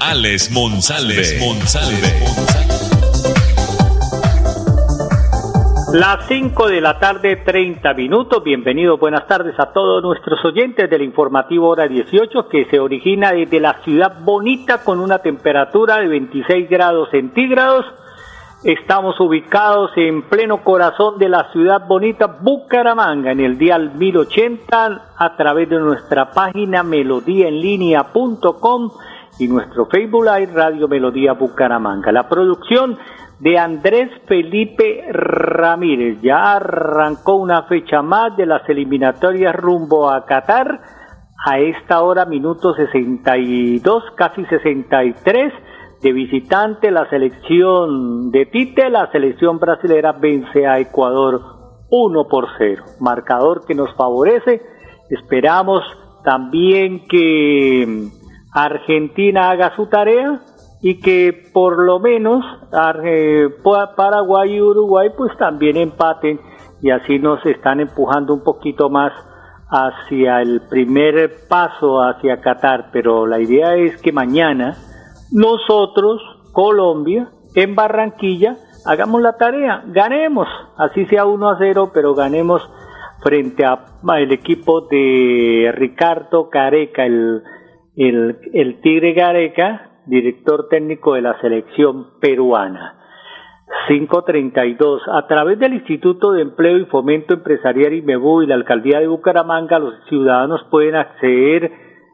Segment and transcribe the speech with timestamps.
[0.00, 1.22] Alex Monsalve.
[5.92, 8.42] Las 5 de la tarde, 30 minutos.
[8.44, 13.58] Bienvenidos, buenas tardes a todos nuestros oyentes del informativo Hora 18 que se origina desde
[13.58, 17.86] la ciudad bonita con una temperatura de 26 grados centígrados.
[18.64, 25.36] Estamos ubicados en pleno corazón de la ciudad bonita Bucaramanga en el día 1080 a
[25.36, 28.90] través de nuestra página melodíaenlínea.com
[29.38, 32.12] y nuestro Facebook Live Radio Melodía Bucaramanga.
[32.12, 32.98] La producción
[33.40, 36.20] de Andrés Felipe Ramírez.
[36.22, 40.80] Ya arrancó una fecha más de las eliminatorias rumbo a Qatar.
[41.48, 45.52] A esta hora, minuto 62, casi 63
[46.02, 51.40] de visitante, la selección de Tite, la selección brasilera vence a Ecuador
[51.90, 52.84] 1 por 0.
[53.00, 54.62] Marcador que nos favorece.
[55.10, 55.82] Esperamos
[56.24, 58.08] también que
[58.56, 60.40] Argentina haga su tarea
[60.80, 62.42] y que por lo menos
[63.96, 66.40] Paraguay y Uruguay pues también empaten.
[66.80, 69.12] Y así nos están empujando un poquito más
[69.68, 74.74] hacia el primer paso hacia Qatar, pero la idea es que mañana
[75.32, 82.62] nosotros, Colombia, en Barranquilla, hagamos la tarea, ganemos, así sea 1 a 0, pero ganemos
[83.22, 87.42] frente al equipo de Ricardo Careca, el,
[87.96, 92.94] el, el Tigre Careca, director técnico de la selección peruana.
[93.88, 95.02] 532.
[95.12, 99.78] A través del Instituto de Empleo y Fomento Empresarial IMEBU y la Alcaldía de Bucaramanga,
[99.78, 101.72] los ciudadanos pueden acceder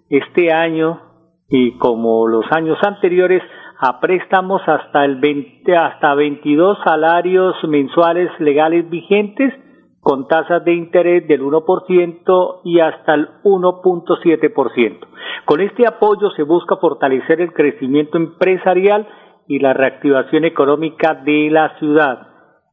[0.08, 1.00] este año
[1.48, 3.42] y como los años anteriores
[3.78, 9.52] a préstamos hasta el 20, hasta 22 salarios mensuales legales vigentes
[10.02, 14.98] con tasas de interés del 1% y hasta el 1.7%.
[15.44, 19.06] Con este apoyo se busca fortalecer el crecimiento empresarial
[19.46, 22.26] y la reactivación económica de la ciudad.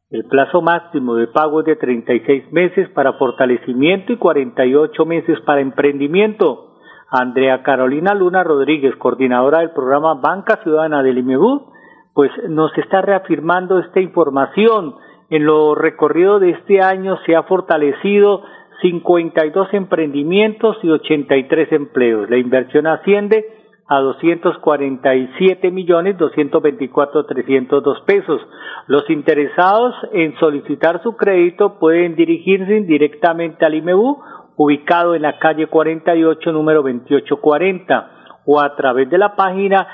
[0.09, 5.61] El plazo máximo de pago es de 36 meses para fortalecimiento y 48 meses para
[5.61, 6.77] emprendimiento.
[7.11, 11.73] Andrea Carolina Luna Rodríguez, coordinadora del programa Banca Ciudadana del IMEBU,
[12.15, 14.95] pues nos está reafirmando esta información
[15.29, 18.43] en lo recorrido de este año se ha fortalecido
[18.81, 22.29] 52 emprendimientos y 83 empleos.
[22.29, 23.45] La inversión asciende
[23.87, 28.41] a 247 millones 224 302 pesos.
[28.87, 34.19] Los interesados en solicitar su crédito pueden dirigirse directamente al IMEU
[34.55, 38.11] ubicado en la calle 48 número 2840
[38.45, 39.87] o a través de la página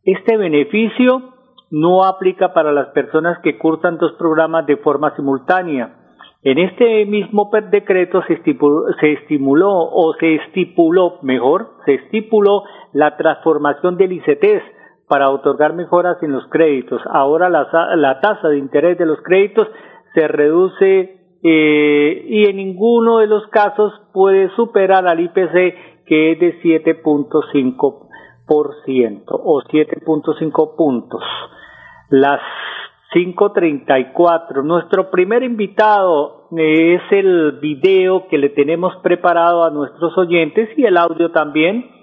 [0.05, 1.35] Este beneficio
[1.71, 5.97] no aplica para las personas que cursan dos programas de forma simultánea.
[6.45, 12.63] En este mismo decreto se estipuló, estimuló o se estipuló, mejor, se estipuló
[12.93, 14.76] la transformación del ICTs
[15.09, 17.01] para otorgar mejoras en los créditos.
[17.11, 19.69] Ahora la, tasa de interés de los créditos
[20.15, 26.41] se reduce eh, y en ninguno de los casos puede superar al IPC que es
[26.41, 31.23] de 7.5% o 7.5 puntos.
[32.11, 32.41] Las
[33.13, 34.63] 534.
[34.63, 40.97] Nuestro primer invitado es el video que le tenemos preparado a nuestros oyentes y el
[40.97, 41.96] audio también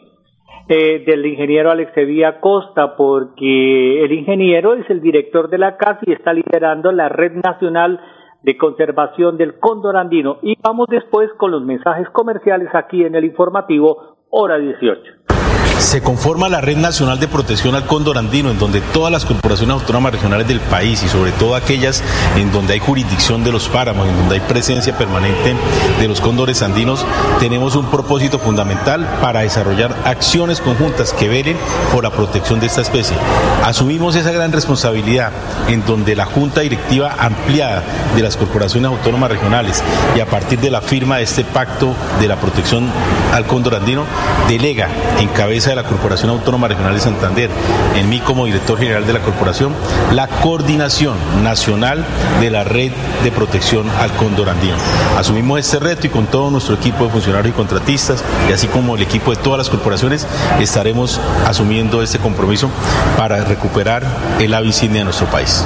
[0.68, 6.14] eh, del ingeniero Alexevía Costa, porque el ingeniero es el director de la casa y
[6.14, 8.00] está liderando la Red Nacional
[8.44, 10.38] de Conservación del Cóndor Andino.
[10.42, 16.50] Y vamos después con los mensajes comerciales aquí en el informativo, hora 18 se conforma
[16.50, 20.47] la Red Nacional de Protección al Cóndor Andino, en donde todas las corporaciones autónomas regionales
[20.47, 22.01] del país y sobre todo aquellas
[22.38, 25.56] en donde hay jurisdicción de los páramos, en donde hay presencia permanente
[26.00, 27.06] de los cóndores andinos,
[27.39, 31.57] tenemos un propósito fundamental para desarrollar acciones conjuntas que velen
[31.91, 33.18] por la protección de esta especie.
[33.63, 35.31] Asumimos esa gran responsabilidad
[35.68, 37.83] en donde la Junta Directiva ampliada
[38.15, 39.83] de las corporaciones autónomas regionales
[40.15, 42.89] y a partir de la firma de este pacto de la protección
[43.33, 44.06] al cóndor andino
[44.47, 44.88] delega
[45.19, 47.50] en cabeza de la Corporación Autónoma Regional de Santander,
[47.96, 49.74] en mí como director general de la corporación,
[50.12, 52.06] la coordinación nacional
[52.40, 52.92] de la red
[53.24, 54.75] de protección al cóndor andino.
[55.18, 58.96] Asumimos este reto y con todo nuestro equipo de funcionarios y contratistas, y así como
[58.96, 60.28] el equipo de todas las corporaciones,
[60.60, 62.69] estaremos asumiendo este compromiso
[63.18, 64.04] para recuperar
[64.40, 65.64] el ave de nuestro país.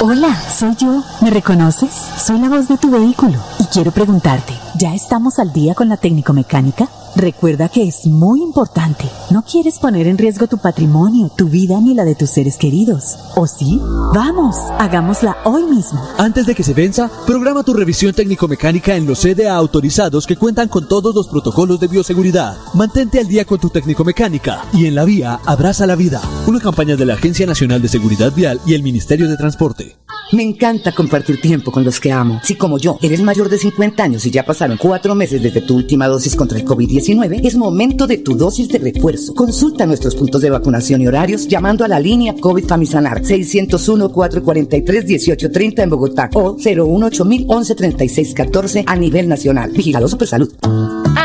[0.00, 1.02] Hola, soy yo.
[1.22, 1.90] ¿Me reconoces?
[2.18, 5.96] Soy la voz de tu vehículo y quiero preguntarte, ¿ya estamos al día con la
[5.96, 6.88] técnico mecánica?
[7.16, 9.04] Recuerda que es muy importante.
[9.30, 13.16] No quieres poner en riesgo tu patrimonio, tu vida ni la de tus seres queridos.
[13.36, 13.80] ¿O sí?
[14.12, 16.00] Vamos, hagámosla hoy mismo.
[16.18, 20.68] Antes de que se venza, programa tu revisión técnico-mecánica en los CDA autorizados que cuentan
[20.68, 22.56] con todos los protocolos de bioseguridad.
[22.74, 26.20] Mantente al día con tu técnico-mecánica y en la vía abraza la vida.
[26.48, 29.96] Una campaña de la Agencia Nacional de Seguridad Vial y el Ministerio de Transporte.
[30.32, 32.40] Me encanta compartir tiempo con los que amo.
[32.42, 35.76] Si como yo eres mayor de 50 años y ya pasaron cuatro meses desde tu
[35.76, 39.34] última dosis contra el COVID-19, es momento de tu dosis de refuerzo.
[39.34, 45.90] Consulta nuestros puntos de vacunación y horarios llamando a la línea COVID Famisanar 601-443-1830 en
[45.90, 49.70] Bogotá o 018 1136 14 a nivel nacional.
[49.72, 50.50] Vigilado Supersalud.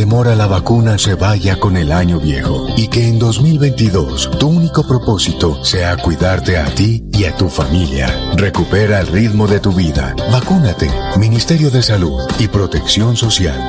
[0.00, 4.48] Temor a la vacuna se vaya con el año viejo y que en 2022 tu
[4.48, 8.08] único propósito sea cuidarte a ti y a tu familia.
[8.34, 10.16] Recupera el ritmo de tu vida.
[10.32, 10.90] Vacúnate.
[11.18, 13.68] Ministerio de Salud y Protección Social.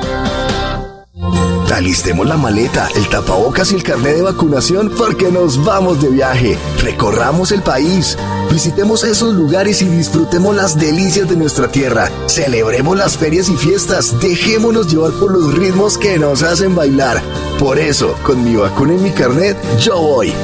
[1.70, 6.58] Alistemos la maleta, el tapabocas y el carnet de vacunación porque nos vamos de viaje.
[6.82, 8.16] Recorramos el país.
[8.52, 12.10] Visitemos esos lugares y disfrutemos las delicias de nuestra tierra.
[12.26, 14.20] Celebremos las ferias y fiestas.
[14.20, 17.22] Dejémonos llevar por los ritmos que nos hacen bailar.
[17.58, 20.34] Por eso, con mi vacuna y mi carnet, yo voy.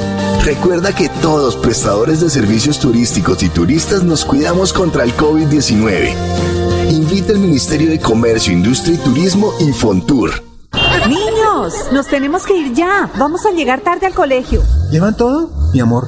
[0.43, 6.11] Recuerda que todos prestadores de servicios turísticos y turistas nos cuidamos contra el COVID-19.
[6.89, 10.31] Invita el Ministerio de Comercio, Industria y Turismo y Fontur.
[11.07, 13.11] Niños, nos tenemos que ir ya.
[13.19, 14.63] Vamos a llegar tarde al colegio.
[14.89, 15.51] ¿Llevan todo?
[15.73, 16.07] Mi amor,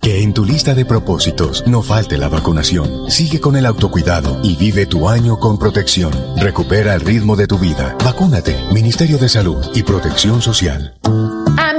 [0.00, 3.10] Que en tu lista de propósitos no falte la vacunación.
[3.10, 6.12] Sigue con el autocuidado y vive tu año con protección.
[6.36, 7.96] Recupera el ritmo de tu vida.
[8.02, 8.56] Vacúnate.
[8.72, 10.94] Ministerio de Salud y Protección Social.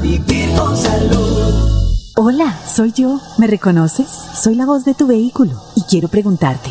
[0.00, 1.78] vivir con salud.
[2.16, 3.20] Hola, soy yo.
[3.38, 4.08] ¿Me reconoces?
[4.08, 6.70] Soy la voz de tu vehículo y quiero preguntarte,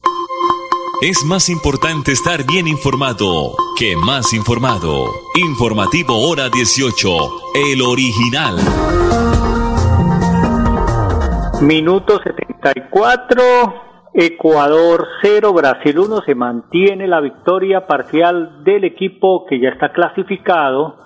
[1.03, 5.05] Es más importante estar bien informado que más informado.
[5.33, 7.09] Informativo Hora 18,
[7.55, 8.57] el original.
[11.63, 13.41] Minuto 74,
[14.13, 16.21] Ecuador 0, Brasil 1.
[16.21, 20.97] Se mantiene la victoria parcial del equipo que ya está clasificado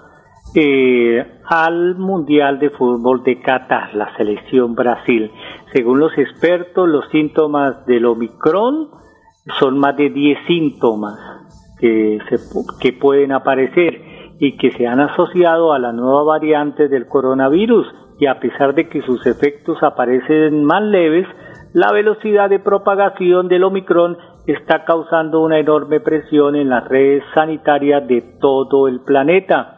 [0.56, 5.32] eh, al Mundial de Fútbol de Qatar, la selección Brasil.
[5.72, 9.05] Según los expertos, los síntomas del Omicron
[9.60, 11.18] son más de 10 síntomas
[11.80, 12.38] que, se,
[12.80, 14.02] que pueden aparecer
[14.40, 17.88] y que se han asociado a la nueva variante del coronavirus
[18.20, 21.28] y a pesar de que sus efectos aparecen más leves,
[21.74, 28.08] la velocidad de propagación del Omicron está causando una enorme presión en las redes sanitarias
[28.08, 29.76] de todo el planeta.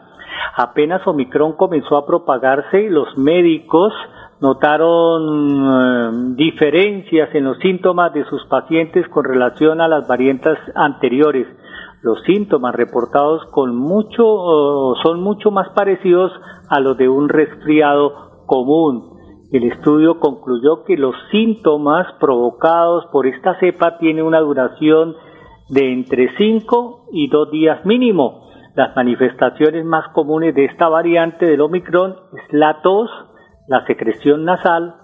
[0.56, 3.92] Apenas Omicron comenzó a propagarse, los médicos
[4.40, 11.46] notaron eh, diferencias en los síntomas de sus pacientes con relación a las variantes anteriores.
[12.02, 16.30] Los síntomas reportados con mucho, uh, son mucho más parecidos
[16.70, 19.18] a los de un resfriado común.
[19.50, 25.16] El estudio concluyó que los síntomas provocados por esta cepa tienen una duración
[25.70, 28.48] de entre 5 y 2 días mínimo.
[28.74, 33.10] Las manifestaciones más comunes de esta variante del Omicron es la tos,
[33.68, 34.94] la secreción nasal,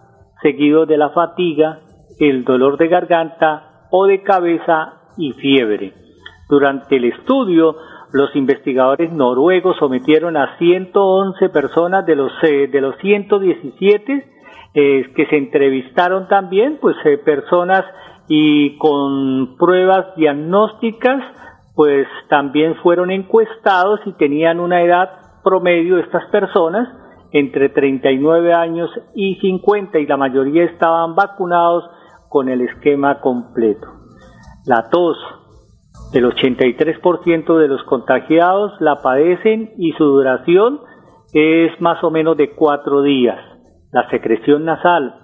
[0.42, 1.80] seguido de la fatiga,
[2.18, 5.92] el dolor de garganta o de cabeza y fiebre.
[6.48, 7.76] Durante el estudio,
[8.12, 14.30] los investigadores noruegos sometieron a 111 personas de los, eh, de los 117
[14.74, 17.84] eh, que se entrevistaron también, pues eh, personas
[18.28, 21.22] y con pruebas diagnósticas,
[21.74, 25.10] pues también fueron encuestados y tenían una edad
[25.42, 26.88] promedio estas personas
[27.34, 31.84] entre 39 años y 50 y la mayoría estaban vacunados
[32.28, 33.88] con el esquema completo.
[34.66, 35.16] La tos,
[36.12, 40.78] el 83% de los contagiados la padecen y su duración
[41.32, 43.40] es más o menos de cuatro días.
[43.90, 45.16] La secreción nasal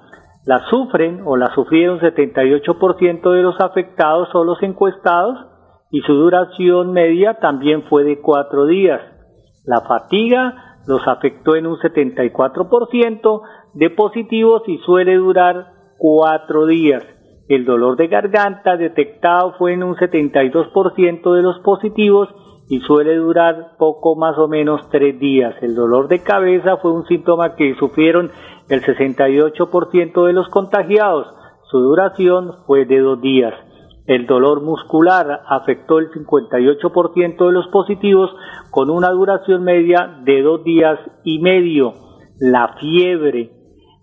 [0.47, 5.39] la sufren o la sufrieron 78% de los afectados o los encuestados
[5.93, 9.01] y su duración media también fue de cuatro días.
[9.65, 13.43] La fatiga los afectó en un 74%
[13.75, 17.05] de positivos y suele durar cuatro días.
[17.49, 22.29] El dolor de garganta detectado fue en un 72% de los positivos
[22.69, 25.55] y suele durar poco más o menos tres días.
[25.61, 28.31] El dolor de cabeza fue un síntoma que sufrieron
[28.69, 31.27] el 68% de los contagiados.
[31.69, 33.55] Su duración fue de dos días.
[34.11, 38.29] El dolor muscular afectó el 58% de los positivos
[38.73, 41.93] con una duración media de dos días y medio.
[42.41, 43.53] La fiebre,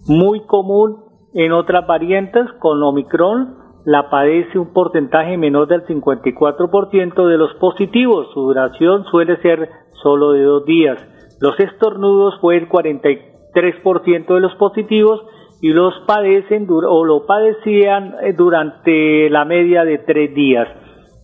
[0.08, 7.38] muy común en otras variantes con Omicron, la padece un porcentaje menor del 54% de
[7.38, 8.30] los positivos.
[8.34, 9.70] Su duración suele ser
[10.02, 10.98] solo de dos días.
[11.42, 15.20] Los estornudos fue el 43% de los positivos
[15.62, 20.68] y los padecen o lo padecían eh, durante la media de tres días.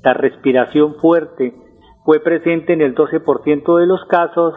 [0.04, 1.54] La respiración fuerte
[2.04, 4.54] fue presente en el 12% de los casos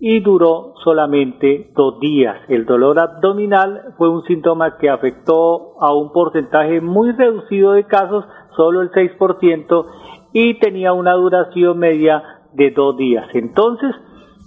[0.00, 2.36] y duró solamente dos días.
[2.48, 8.24] El dolor abdominal fue un síntoma que afectó a un porcentaje muy reducido de casos,
[8.56, 9.86] solo el 6%,
[10.32, 13.26] y tenía una duración media de dos días.
[13.34, 13.94] Entonces,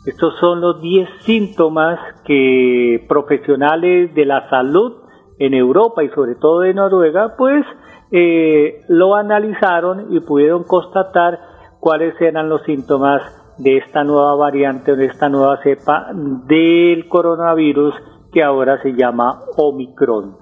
[0.05, 4.93] estos son los 10 síntomas que profesionales de la salud
[5.37, 7.63] en Europa y sobre todo en Noruega, pues
[8.11, 11.39] eh, lo analizaron y pudieron constatar
[11.79, 13.21] cuáles eran los síntomas
[13.57, 17.93] de esta nueva variante o de esta nueva cepa del coronavirus
[18.33, 20.37] que ahora se llama Omicron.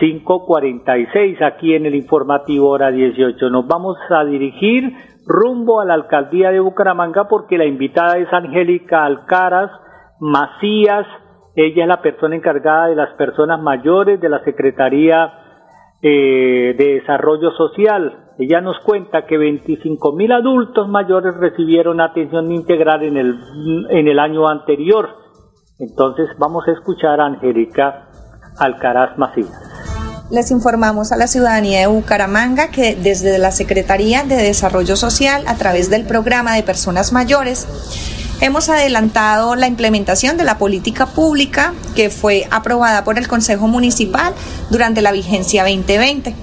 [0.00, 3.50] 546 aquí en el informativo hora 18.
[3.50, 4.92] Nos vamos a dirigir
[5.26, 9.70] rumbo a la alcaldía de Bucaramanga porque la invitada es Angélica Alcaraz
[10.20, 11.06] Macías.
[11.54, 15.32] Ella es la persona encargada de las personas mayores de la Secretaría
[16.02, 23.02] eh, de Desarrollo Social ella nos cuenta que 25 mil adultos mayores recibieron atención integral
[23.02, 23.38] en el,
[23.88, 25.08] en el año anterior.
[25.78, 28.08] Entonces vamos a escuchar a Angélica
[28.58, 29.95] Alcaraz Macías.
[30.28, 35.54] Les informamos a la ciudadanía de Bucaramanga que desde la Secretaría de Desarrollo Social, a
[35.54, 37.66] través del programa de personas mayores,
[38.40, 44.34] hemos adelantado la implementación de la política pública que fue aprobada por el Consejo Municipal
[44.68, 46.34] durante la vigencia 2020.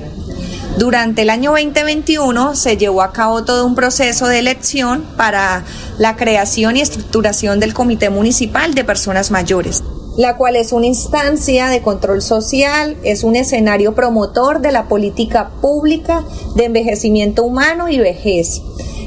[0.78, 5.66] Durante el año 2021 se llevó a cabo todo un proceso de elección para
[5.98, 9.84] la creación y estructuración del Comité Municipal de Personas Mayores
[10.18, 15.52] la cual es una instancia de control social, es un escenario promotor de la política
[15.62, 16.24] pública
[16.56, 18.62] de envejecimiento humano y vejez,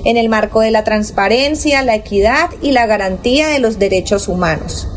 [0.04, 4.88] en el marco de la transparencia, la equidad y la garantía de los derechos humanos.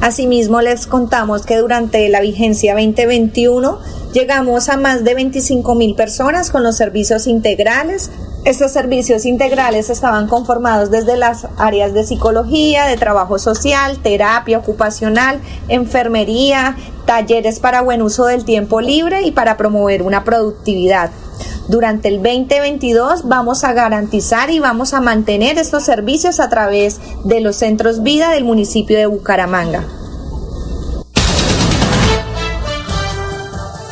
[0.00, 3.78] Asimismo, les contamos que durante la vigencia 2021
[4.12, 8.10] llegamos a más de 25 mil personas con los servicios integrales.
[8.46, 15.40] Estos servicios integrales estaban conformados desde las áreas de psicología, de trabajo social, terapia ocupacional,
[15.66, 21.10] enfermería, talleres para buen uso del tiempo libre y para promover una productividad.
[21.66, 27.40] Durante el 2022 vamos a garantizar y vamos a mantener estos servicios a través de
[27.40, 30.05] los centros vida del municipio de Bucaramanga.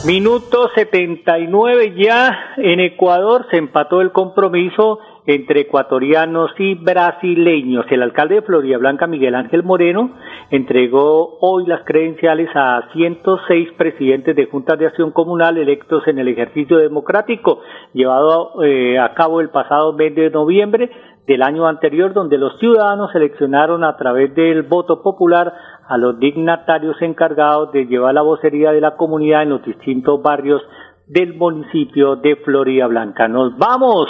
[0.06, 7.86] Minuto 79 ya en Ecuador se empató el compromiso entre ecuatorianos y brasileños.
[7.88, 10.10] El alcalde de Florida Blanca, Miguel Ángel Moreno,
[10.50, 16.28] entregó hoy las credenciales a 106 presidentes de juntas de acción comunal electos en el
[16.28, 17.60] ejercicio democrático
[17.94, 20.90] llevado eh, a cabo el pasado mes de noviembre
[21.26, 25.54] del año anterior, donde los ciudadanos seleccionaron a través del voto popular
[25.88, 30.62] a los dignatarios encargados de llevar la vocería de la comunidad en los distintos barrios
[31.06, 33.28] del municipio de Florida Blanca.
[33.28, 34.08] Nos vamos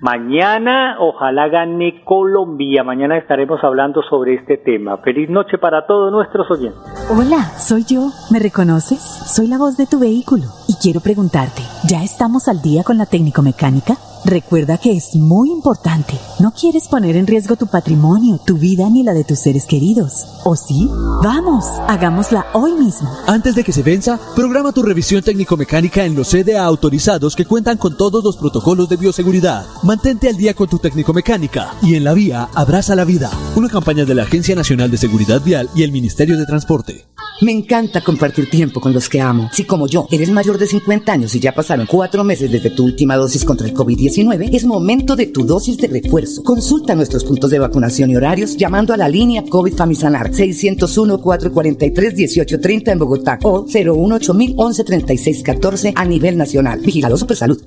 [0.00, 2.82] Mañana ojalá gane Colombia.
[2.82, 4.96] Mañana estaremos hablando sobre este tema.
[5.04, 6.80] Feliz noche para todos nuestros oyentes.
[7.10, 8.08] Hola, soy yo.
[8.30, 8.98] ¿Me reconoces?
[8.98, 13.04] Soy la voz de tu vehículo y quiero preguntarte, ¿ya estamos al día con la
[13.04, 13.96] técnico mecánica?
[14.24, 16.14] Recuerda que es muy importante.
[16.38, 20.26] No quieres poner en riesgo tu patrimonio, tu vida ni la de tus seres queridos.
[20.44, 20.90] ¿O sí?
[21.22, 23.10] Vamos, hagámosla hoy mismo.
[23.26, 27.78] Antes de que se venza, programa tu revisión técnico-mecánica en los CDA autorizados que cuentan
[27.78, 29.64] con todos los protocolos de bioseguridad.
[29.82, 33.30] Mantente al día con tu técnico-mecánica y en la vía abraza la vida.
[33.56, 37.06] Una campaña de la Agencia Nacional de Seguridad Vial y el Ministerio de Transporte.
[37.42, 39.48] Me encanta compartir tiempo con los que amo.
[39.50, 42.84] Si como yo eres mayor de 50 años y ya pasaron cuatro meses desde tu
[42.84, 46.42] última dosis contra el COVID-19, es momento de tu dosis de refuerzo.
[46.42, 52.98] Consulta nuestros puntos de vacunación y horarios llamando a la línea COVID Famisanar 601-443-1830 en
[52.98, 56.80] Bogotá o 018 1136 14 a nivel nacional.
[56.80, 57.62] Vigilado Supersalud.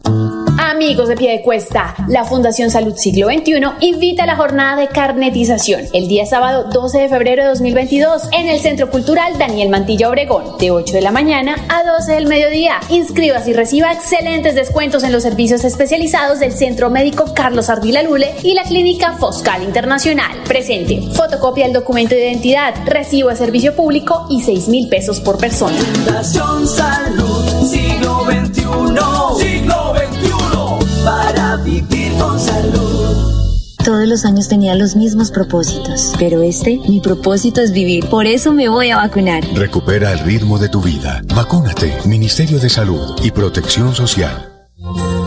[0.60, 4.90] Amigos de pie de cuesta, la Fundación Salud Siglo XXI invita a la jornada de
[4.90, 10.10] carnetización el día sábado 12 de febrero de 2022 en el Centro Cultural Daniel Mantilla
[10.10, 12.82] Obregón, de 8 de la mañana a 12 del mediodía.
[12.90, 18.36] Inscríbase y reciba excelentes descuentos en los servicios especializados del Centro Médico Carlos Ardila Lule
[18.44, 20.32] y la Clínica Foscal Internacional.
[20.48, 25.38] Presente, fotocopia del documento de identidad, recibo de servicio público y 6 mil pesos por
[25.38, 25.78] persona.
[25.78, 33.34] Fundación Salud, siglo XXI, siglo XXI, para vivir con salud.
[33.84, 38.08] Todos los años tenía los mismos propósitos, pero este, mi propósito es vivir.
[38.08, 39.44] Por eso me voy a vacunar.
[39.56, 41.22] Recupera el ritmo de tu vida.
[41.36, 41.94] Vacúnate.
[42.06, 44.53] Ministerio de Salud y Protección Social.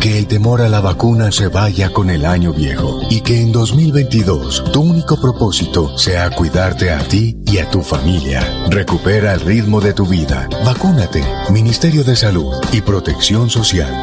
[0.00, 3.50] Que el temor a la vacuna se vaya con el año viejo y que en
[3.52, 8.68] 2022 tu único propósito sea cuidarte a ti y a tu familia.
[8.70, 10.48] Recupera el ritmo de tu vida.
[10.64, 11.24] Vacúnate.
[11.50, 14.02] Ministerio de Salud y Protección Social.